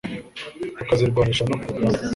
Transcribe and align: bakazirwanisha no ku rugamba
bakazirwanisha 0.77 1.43
no 1.47 1.55
ku 1.61 1.67
rugamba 1.73 1.99